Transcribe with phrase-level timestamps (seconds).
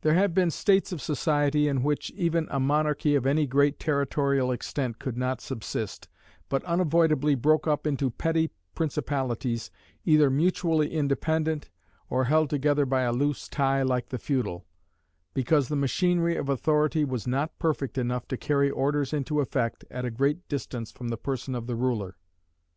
[0.00, 4.50] There have been states of society in which even a monarchy of any great territorial
[4.50, 6.08] extent could not subsist,
[6.48, 9.70] but unavoidably broke up into petty principalities,
[10.04, 11.70] either mutually independent,
[12.10, 14.66] or held together by a loose tie like the feudal:
[15.32, 20.04] because the machinery of authority was not perfect enough to carry orders into effect at
[20.04, 22.16] a great distance from the person of the ruler.